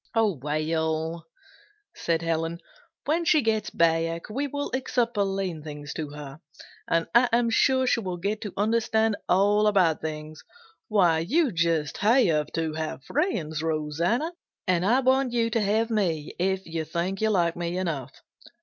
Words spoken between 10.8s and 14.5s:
Why, you just have to have friends, Rosanna,